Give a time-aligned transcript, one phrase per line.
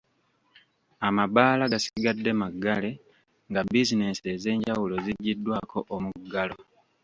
[1.07, 2.91] Amabbaala gasigadde maggale
[3.49, 6.55] nga bizinesi ez'enjawulo ziggyiddwako omuggalo.